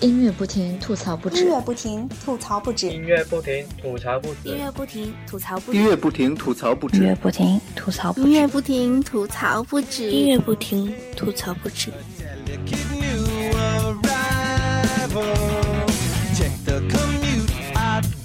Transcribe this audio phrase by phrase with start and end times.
[0.00, 1.38] 音乐不停，吐槽不止。
[1.38, 2.88] 音乐不停，吐槽不止。
[2.90, 4.48] 音乐不停，吐槽不止。
[4.50, 5.78] 音乐不停，吐槽不止。
[5.78, 6.98] 音乐不停，吐槽不止。
[7.00, 7.16] 音乐
[8.46, 10.10] 不停，吐槽不止。
[10.10, 11.90] 音乐不停，吐槽不止。
[11.90, 13.34] 音乐不停，
[17.56, 18.16] 吐槽不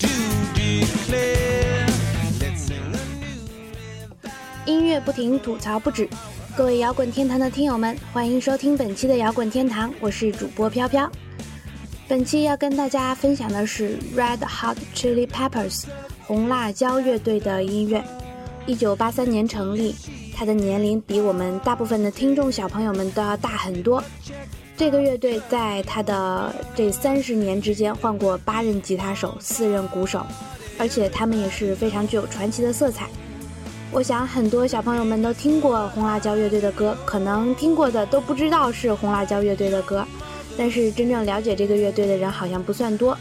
[4.25, 4.37] 止。
[4.65, 6.07] 音乐不停，吐槽不止。
[6.55, 11.09] 各位摇滚天堂的听友们，欢迎收听本期的摇滚天堂，我是主播飘飘。
[12.11, 15.85] 本期要跟大家分享的是 Red Hot Chili Peppers
[16.27, 18.03] 红辣椒乐队的音乐。
[18.65, 19.95] 一九八三年成立，
[20.35, 24.03] 他的年龄比我们大部分的听众小朋友们都要大很多。
[24.75, 30.21] 这个乐队在他的这三十年之间换过八任吉他手、四任鼓手，
[30.77, 33.07] 而且他们也是非常具有传奇的色彩。
[33.89, 40.05] 我想很多小朋友们都听过红辣椒乐队的歌，可能听过的都不知道是红辣椒乐队的歌，
[40.57, 43.17] 但是真正了解这个乐队的人好像不算多。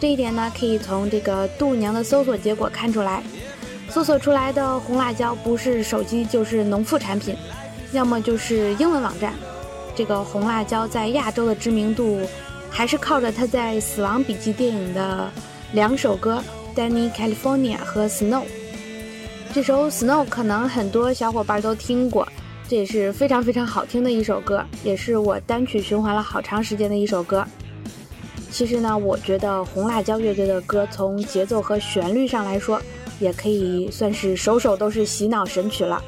[0.00, 3.22] 这一点呢，可以从这个度娘的搜索结果看出来。
[3.88, 7.34] 搜索出来的红辣椒不是手机就是农副产品，
[7.92, 9.32] 要么就是英文网站。
[9.94, 12.20] 这个红辣椒在亚洲的知名度，
[12.68, 15.30] 还是靠着他在《死亡笔记》电影的
[15.72, 16.42] 两首歌
[16.78, 18.42] 《Danny California》和《Snow》。
[19.54, 22.28] 这首《Snow》可能很多小伙伴都听过，
[22.68, 27.46] 这也是非常非常好听的一首歌，也是我单曲循环了好长时间的一首歌。
[28.50, 32.80] 其实呢，我觉得红辣椒乐队的歌从节奏和旋律上来说，
[33.20, 36.02] 也可以算是首首都是洗脑神曲了。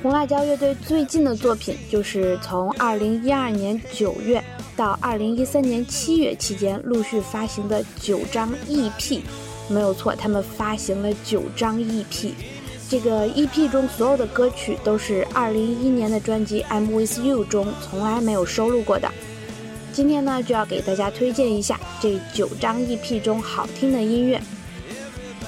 [0.00, 4.44] 红辣椒乐队最近的作品，就是从2012年9月
[4.76, 9.20] 到2013年7月期间陆续发行的九张 EP。
[9.68, 12.32] 没有错，他们发行了九张 EP，
[12.88, 19.10] 这个 EP 中所有的歌曲都是2011年的专辑《I'm With You》中从来没有收录过的。
[19.92, 24.40] 今天呢，就要给大家推荐一下这九张 EP 中好听的音乐。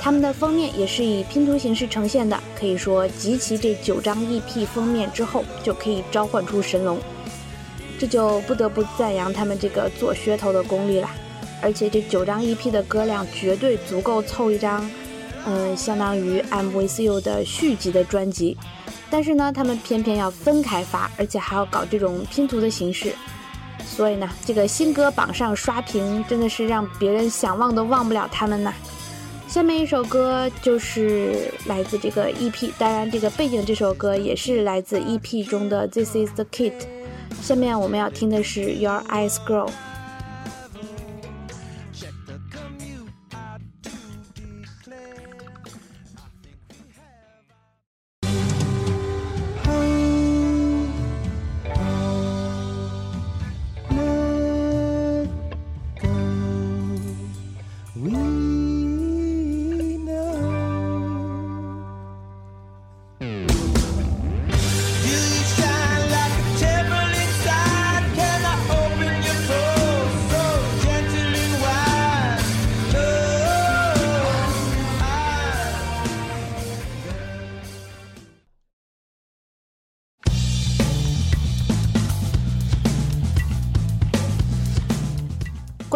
[0.00, 6.98] 他们的封面也是以拼图形式呈现的，可以说集齐这九张 EP 封面之后，就可以召唤出神龙。
[7.98, 11.10] 这就不得不赞扬他们这个做噱头的功力了。
[11.60, 14.88] 而且这九张 EP 的歌量绝对足够凑一张，
[15.46, 18.56] 嗯，相当于《I'm With You》的续集的专辑。
[19.08, 23.12] 但是呢，他们偏偏要分开发，而且还要搞这种拼图的形式。
[23.86, 28.74] 所以呢，这个新歌榜上刷屏，真的是让别人想忘都忘不了他们呐。
[29.46, 36.72] 下面一首歌就是来自这个 EP，当然这个背景这首歌也是来自 EP 中的《This Is the Kit》。
[37.40, 39.68] 下面我们要听的是《Your Eyes Grow》。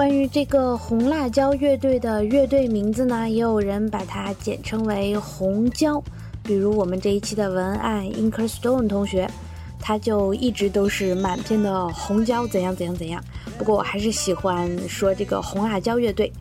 [0.00, 6.02] 关于这个红辣椒乐队的乐队名字呢，也有人把它简称为红椒。
[6.42, 9.30] 比如我们这一期的文案 Inkerstone 同学，
[9.78, 13.22] 他就一直都是满篇的红椒怎样怎样怎样。
[13.58, 16.32] 不过我还是喜欢说这个红辣椒乐队，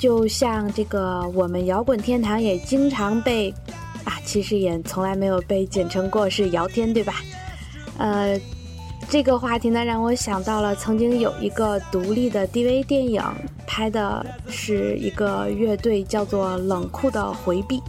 [0.00, 3.54] 就像这个我们摇滚天堂也经常被
[4.02, 7.14] 啊，其实也从来没有被简称过是姚天，对吧？
[7.98, 8.36] 呃。
[9.08, 13.22] 这个话题呢，让我想到了曾经有一个独立的 DV 电影，
[13.66, 17.80] 拍的是一个乐队叫做冷酷的回避，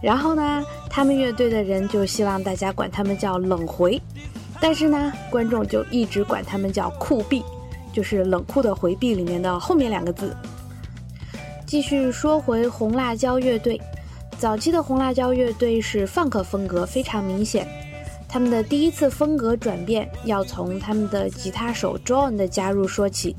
[0.00, 4.00] 然后呢，他们乐队的人就希望大家管他们叫冷回，
[4.60, 7.42] 但是呢，观众就一直管他们叫酷毙，
[7.92, 10.36] 就是冷酷的回避里面的后面两个字。
[11.66, 13.80] 继续说回红辣椒乐队，
[14.38, 17.66] 早期的红辣椒乐队是放克风格非常明显。
[18.32, 23.36] 他们的第一次风格转变要从他们的吉他手 John 的加入说起，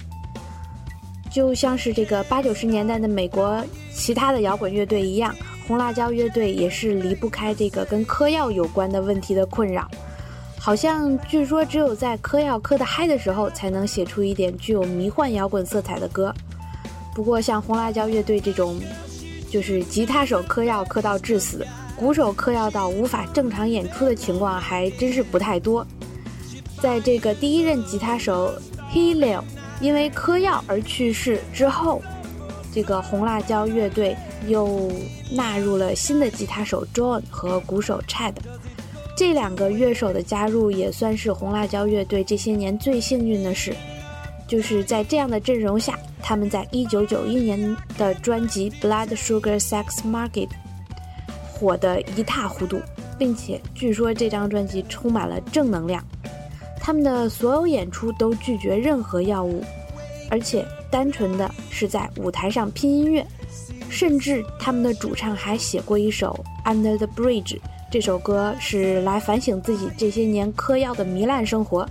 [1.31, 5.35] 就像是这个八九十年代的美国其他的摇滚乐队一样，
[5.67, 9.89] 红辣椒乐队也是离不开这个跟嗑药有关的问题的困扰。
[10.59, 16.31] 好像据说只有在嗑药嗑得嗨的时候，才能写出一点具有迷幻摇滚色彩的歌。
[17.15, 18.79] 不过像红辣椒乐队这种，
[19.49, 21.65] 就是吉他手嗑药嗑到致死。
[21.95, 25.85] 鼓手嗑药到无法正常演出的情况还真是不太多。
[26.81, 28.53] 在这个第一任吉他手
[28.91, 29.41] Helio
[29.79, 32.01] 因为嗑药而去世之后，
[32.73, 34.15] 这个红辣椒乐队
[34.47, 34.91] 又
[35.31, 38.33] 纳入了新的吉他手 John 和鼓手 Chad。
[39.15, 43.75] 这两个乐手的加入也算是红辣椒乐队这些年最幸运的事，
[44.47, 50.47] 就是在这样的阵容下，他们在1991年的专辑《Blood Sugar Sex Market》
[51.63, 52.77] 火得一塌糊涂，
[53.17, 56.03] 并且据说这张专辑充满了正能量。
[56.77, 59.63] 他们的所有演出都拒绝任何药物，
[60.29, 63.25] 而且单纯的是在舞台上拼音乐，
[63.89, 66.37] 甚至他们的主唱还写过一首
[66.69, 67.55] 《Under the Bridge》。
[67.89, 71.87] 这首歌是来反省自己这些年嗑药的糜烂生活。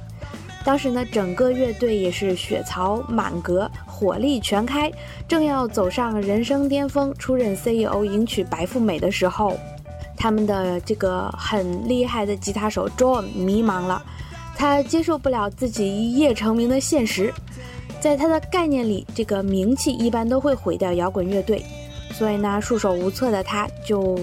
[0.65, 3.69] 当时呢，整个乐队也是血槽满格，
[4.03, 4.91] 火力全开，
[5.29, 9.57] 正要走上人生巅峰，出任 CEO，迎娶白富美的时候，
[10.17, 14.03] 他们的这个很厉害的吉他手 John 迷茫了，
[14.57, 17.33] 他接受不了自己一夜成名的现实，
[18.01, 21.65] 在他的概念里，这个名气一般都会毁掉摇滚乐队，
[22.13, 24.19] 所以呢，束手无策的他就。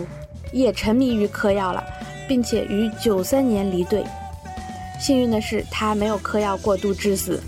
[0.51, 1.83] 也沉迷于嗑药了，
[2.27, 4.03] 并且于九三年离队。
[4.99, 7.39] 幸运的是，他没有嗑药过度致死。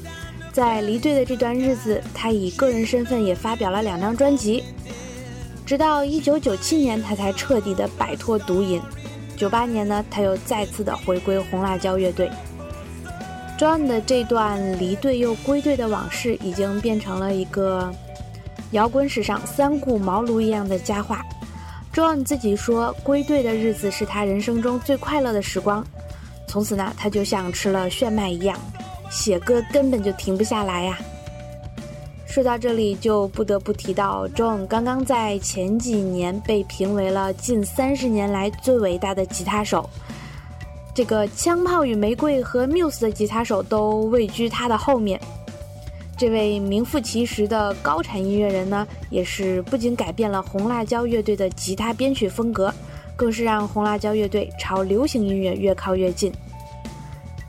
[0.51, 4.63] 在离队的这段日子，他以个人身份也发表了两张专辑。
[5.65, 8.81] 直到一九九七年，他才彻底的摆脱毒瘾。
[9.37, 12.29] 九八年呢，他又再次的回归红辣椒乐队。
[13.57, 17.93] John 的这段离队又归队的往事，已经变成了一个
[18.71, 21.23] 摇滚史上三顾茅庐一样的佳话。
[21.93, 25.85] John 自己说，归队的日子是他人生中最快乐的时光。
[26.47, 28.59] 从此呢，他就像吃了炫迈一样，
[29.11, 30.97] 写歌根本就停不下来呀。
[32.25, 39.89] 说到这里，就不得不提到 John 刚刚在前几年被评为了近三十年来最伟大的吉他手。
[40.95, 45.19] 这个《枪炮与玫瑰》和 Muse 的吉他手都位居他的后面。
[46.17, 52.73] 这位名副其实的高产音乐人呢，也是不仅改变了红辣椒乐队的吉他编曲风格，
[53.15, 56.31] 更是让红辣椒乐队朝流行音乐越靠越近。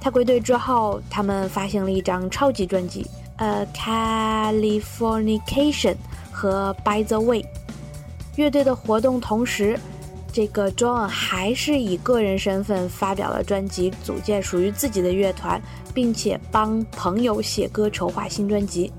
[0.03, 3.07] 他归队之后，他们发行了一张超级专辑，
[3.37, 5.95] 呃，《Californication》
[6.33, 7.43] 和《By the Way》。
[8.35, 9.79] 乐队的活动同时。
[10.35, 15.61] 这个 John 还是以个人身份发表了专辑，组建属于自己的乐团，
[15.93, 18.91] 并且帮朋友写歌、筹划新专辑，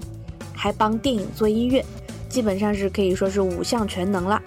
[0.55, 1.83] 还帮电影做音乐，
[2.29, 4.39] 基本上是可以说是五项全能了。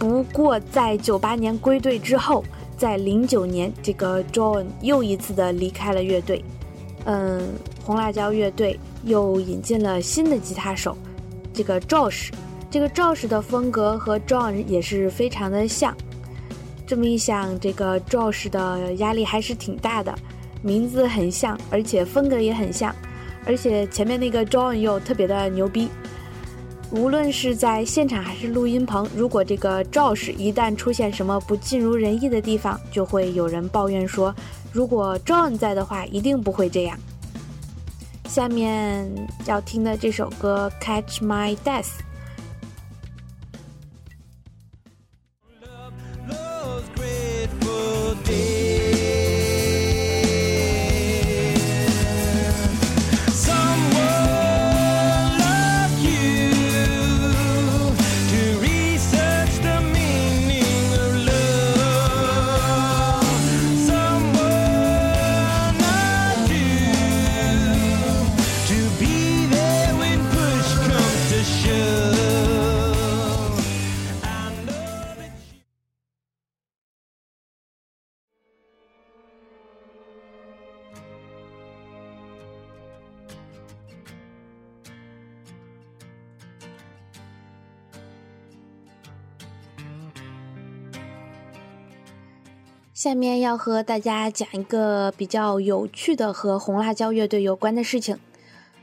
[0.00, 2.44] 不过，在九八年归队之后，
[2.78, 6.42] 在零九年，这个 John 又一次的离开了乐队。
[7.04, 7.42] 嗯，
[7.84, 10.96] 红辣椒乐队又引进了新的吉他手，
[11.52, 12.30] 这个 Josh。
[12.70, 15.96] 这个 Josh 的风格和 John 也是非常的像，
[16.86, 20.14] 这么一想，这个 Josh 的压力还是挺大的，
[20.62, 22.94] 名字很像，而且风格也很像，
[23.44, 25.88] 而且前面那个 John 又特别的牛逼。
[26.90, 34.34] 无论是在现场还是录音棚，如果这个 Josh 一旦出现什么不尽如人意的地方，就会有人抱怨说，
[34.72, 36.98] 如果 John 在的话，一定不会这样。
[38.26, 39.06] 下面
[39.46, 41.84] 要听的这首歌《Catch My Death》。
[92.98, 98.18] 下面要和大家讲一个比较有趣的和红辣椒乐队有关的事情，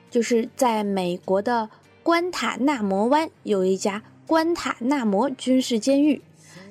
[0.10, 1.70] 就是在美国的
[2.02, 6.22] 关塔那摩湾有一家关塔那摩军事监狱，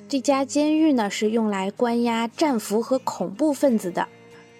[0.08, 4.08] 这家监狱呢是用来关押战俘和恐怖分子的，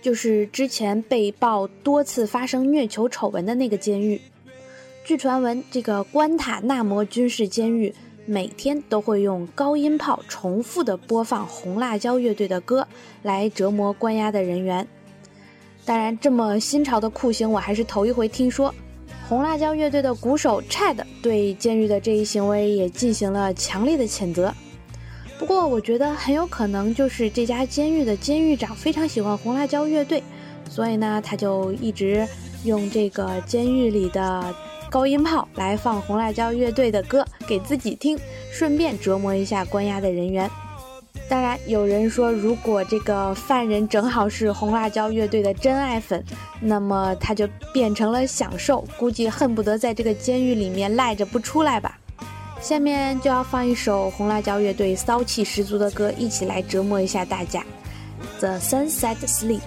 [0.03, 4.21] 就是之前被曝多次发生虐囚丑闻的那个监狱。
[5.07, 7.95] 据传闻，这个关塔那摩军事监狱。
[8.27, 12.87] 每天都会用高音炮重复的播放红辣椒乐队的歌
[13.23, 14.87] 来折磨关押的人员。
[15.85, 18.75] 当然，这么新潮的酷刑我还是头一回听说。
[19.29, 24.53] 红辣椒乐队的鼓手 Chad 对监狱的这一行为也进行了强烈的谴责。
[25.39, 30.23] 不过，我觉得很有可能就是这家监狱的监狱长非常喜欢红辣椒乐队，
[30.69, 32.27] 所以呢，他就一直
[32.65, 34.55] 用这个监狱里的
[34.95, 38.17] 高音炮来放红辣椒乐队的歌给自己听，
[38.53, 40.49] 顺便折磨一下关押的人员。
[41.29, 46.25] 当然，有人说，如果这个犯人正好是红辣椒乐队的真爱粉，
[46.61, 51.99] 那么他就变成了享受，估计恨不得在这个监狱里面赖着不出来吧。
[52.61, 57.67] 下面就要放一首红辣椒乐队骚气十足的歌，一起来折磨一下大家，
[58.39, 59.59] 《The Sunset Sleep》。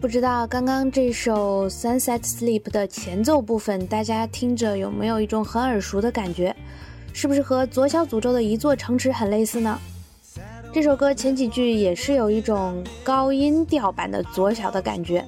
[0.00, 6.56] 不知道刚刚这首《Sunset Sleep》的前奏部分，大家听着有没有一种很耳熟的感觉？
[7.12, 9.78] 是不是和左小诅咒的一座城池很类似呢？
[10.72, 15.22] 这首歌前几句也是有一种高音调版的左小的感觉。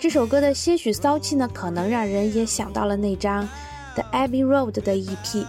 [0.00, 3.44] 这首歌的些许骚气呢，可能让人也想到了那张
[3.94, 5.46] 《The Abbey Road》的 EP。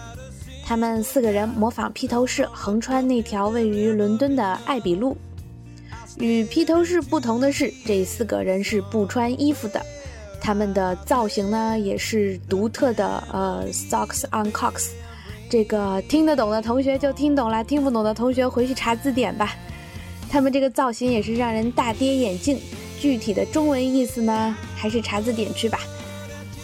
[0.64, 5.16] 他们四个人模仿披头士横穿那条位于伦敦的艾比路。
[6.18, 9.80] 与披头士不同的是，这四个人是不穿衣服的，
[10.40, 13.22] 他们的造型呢也是独特的。
[13.32, 14.88] 呃，socks on cocks，
[15.50, 19.54] 这个听得懂的同学就听懂了，听不懂的同学回去查字典吧。
[20.28, 22.58] 他们这个造型也是让人大跌眼镜，
[22.98, 25.78] 具体的中文意思呢，还是查字典去吧。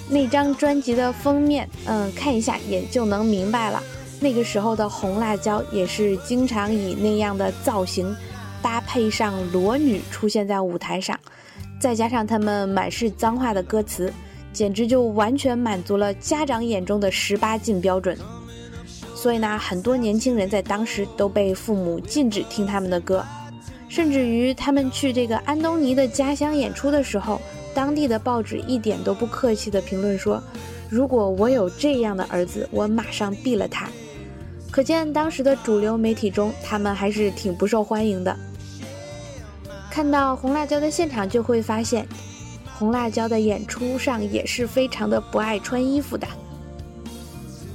[0.09, 3.83] 那张专辑的封面，嗯，看一下也就能明白了。
[4.19, 8.15] 那个时候的红辣椒也是经常以那样的造型。
[8.63, 11.19] 搭配上裸女出现在舞台上，
[11.81, 14.13] 再加上他们满是脏话的歌词，
[14.53, 18.17] 简直就完全满足了家长眼中的十八禁标准。
[19.15, 23.25] 所以呢，很多年轻人在当时都被父母禁止听他们的歌，
[23.89, 27.41] 甚至于他们去这个安东尼的家乡演出的时候，
[27.75, 30.43] 当地的报纸一点都不客气地评论说
[30.91, 33.89] ：“如果我有这样的儿子，我马上毙了他。”
[34.73, 38.37] 可见当时的主流媒体中，他们还是挺不受欢迎的。
[39.93, 42.09] 看到红辣椒的现场，就会发现，
[42.79, 46.27] 红辣椒的演出上也是非常的不爱穿衣服的。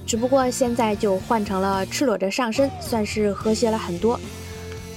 [0.04, 4.20] 只不过现在就换成了赤裸着上身，算是和谐了很多。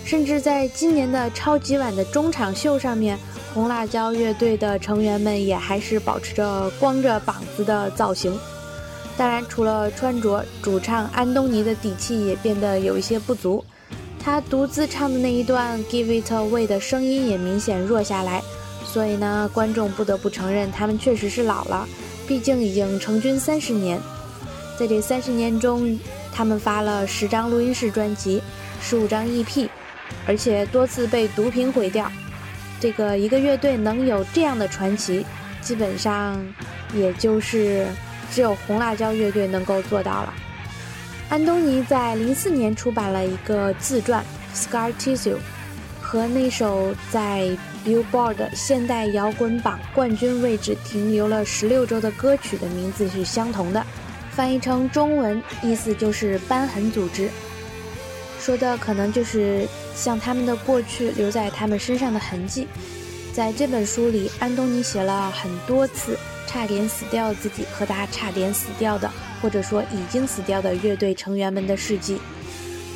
[0.03, 3.19] 甚至在今年的超级碗的中场秀上面，
[3.53, 8.33] 红辣椒乐队的成员们也还是保持着光着膀子的造型。
[9.19, 13.63] 当然，除了穿着，主唱安东尼的底气也变得有一些不足。
[14.23, 18.43] 他独自唱的那一段《Give It Away》的声音也明显弱下来，
[18.85, 21.89] 所以呢，观众不得不承认他们确实是老了。
[22.29, 23.99] 毕竟已经成军三十年，
[24.79, 25.99] 在这三十年中，
[26.33, 28.43] 他们发了十张录音室专辑，
[28.83, 29.69] 十五张 EP，
[30.27, 32.11] 而且多次被毒品毁掉。
[32.79, 35.25] 这个一个乐队能有这样的传奇，
[35.61, 36.39] 基本上
[36.95, 37.87] 也就是
[38.31, 40.35] 只有红辣椒乐队能够做到了。
[41.31, 44.25] 安东尼在零四年出版了一个自传
[44.59, 45.35] 《Scar Tissue》，
[46.03, 47.57] 和那首在
[47.87, 53.87] Billboard 现代摇滚榜冠军位置停留了十六周的歌曲的名字是相同的，
[54.33, 57.31] 翻译成中文意思就是“瘢痕组织”，
[58.41, 62.67] 说的可能就是像他们的过去留在他们身上的痕迹。
[63.33, 66.19] 在这本书里，安东尼写了很多次
[66.49, 69.09] 差点死掉自己和他差点死掉的。
[69.41, 72.19] 或者说已经死掉的乐队成员们的事迹。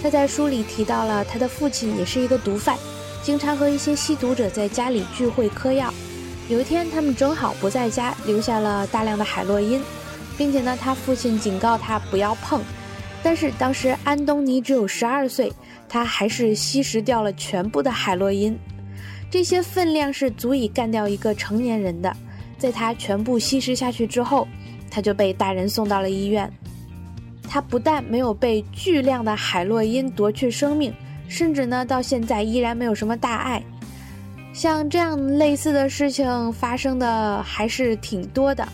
[0.02, 2.76] 他在书里提到了他的父亲也是一个毒贩，
[3.22, 5.92] 经常和一些吸毒者在家里聚会嗑药。
[6.48, 9.82] 有一天他们正好不在家，留下了大量的海洛因，
[10.36, 12.60] 并且呢，他父亲警告他不要碰。
[13.22, 15.50] 但是当时安东尼只有十二岁，
[15.88, 18.58] 他还是吸食掉了全部的海洛因。
[19.30, 22.14] 这些分量是足以干掉一个成年人的。
[22.58, 24.46] 在他全部吸食下去之后。
[24.94, 26.48] 他就被大人送到了医院。
[27.48, 30.94] 他不但没有被巨量的海洛因夺去生命，
[31.26, 33.60] 甚至呢，到现在依然没有什么大碍。
[34.52, 38.66] 像这样类似的事情发生的还是挺多的。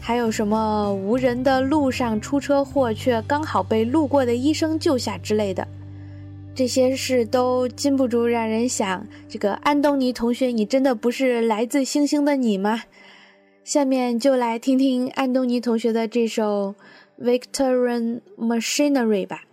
[0.00, 5.66] 还有什么无人的路上出车祸，却刚好被路过的医生救下之类的。
[6.54, 12.82] 这些事都禁不住让人想：这个安东尼同学，你真的不是来自星星的你吗？
[13.63, 16.73] 下面就来听听安东尼同学的这首《
[17.23, 19.43] Victorian Machinery》吧。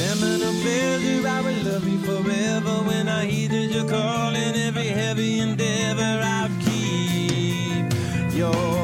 [0.00, 2.74] Sentimental pleasure, I will love you forever.
[2.86, 7.92] When I hear that you're calling, every heavy endeavor I'll keep
[8.32, 8.83] your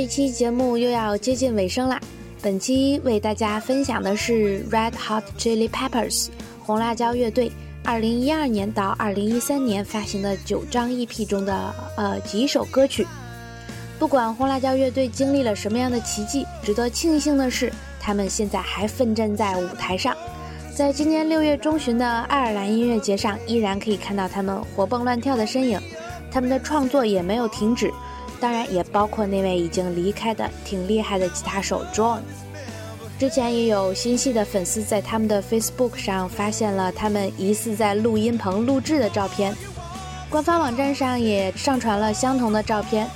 [0.00, 2.00] 这期节目又要接近尾声啦，
[2.40, 6.28] 本期为大家分享的是 Red Hot Chili Peppers
[6.64, 7.52] 红辣椒乐队
[7.84, 13.06] 2012年到2013年发行的九张 EP 中的呃几首歌曲。
[13.98, 20.16] 不管红辣椒乐队经历了什么样的奇迹，值得庆幸的是，他们现在还奋战在舞台上。
[20.74, 25.78] 在今年六月中旬的爱尔兰音乐节上，依然可以看到他们活蹦乱跳的身影。
[26.32, 27.92] 他们的创作也没有停止。
[28.40, 32.20] 当然也包括那位已经离开的挺厉害的吉他手 John。
[33.18, 39.54] 之前也有心细的粉丝在他们的 Facebook 上发现了他们疑似在录音棚录制的照片，
[40.30, 43.06] 官方网站上也上传了相同的照片，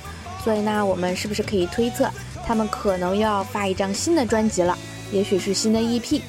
[0.43, 2.07] 所以呢，我们是不是可以推测
[2.45, 4.77] 他们可能又要发一张新的专辑了？
[5.11, 6.21] 也许是新的 EP，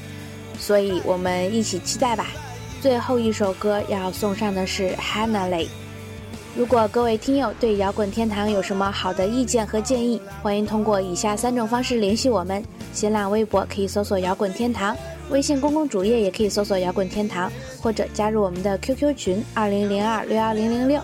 [0.59, 2.29] 所以我们一起期待吧。
[2.81, 5.69] 最后一首歌要送上的是 Hannah Lay。
[6.57, 14.97] 如果各位听友对摇滚天堂有什么好的意见和建议，欢迎通过以下三种方式联系我们：新浪微博可以搜索“摇滚天堂”，
[15.29, 17.53] 微信公共主页也可以搜索“摇滚天堂”，
[17.83, 20.99] 或者加入我们的 QQ 群二零零二六幺零零六。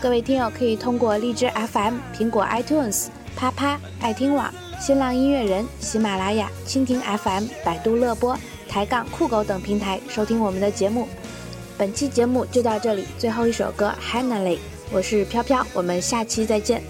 [0.00, 4.48] 各位听友可以通过荔枝 FM、苹果 iTunes、啪啪、爱听网、
[4.78, 11.08] 新浪音乐人、喜马拉雅、蜻蜓 FM、百度乐播、抬杠酷狗等平台收听我们的节目。
[11.78, 14.56] 本期节目就到这里，最后一首歌《h a n n a l e y》，
[14.90, 16.82] 我是飘飘，我们下期再见。